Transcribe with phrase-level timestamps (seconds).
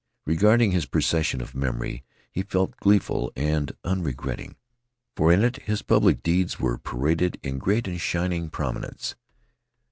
[0.25, 4.55] Regarding his procession of memory he felt gleeful and unregretting,
[5.15, 9.13] for in it his public deeds were paraded in great and shining prominence.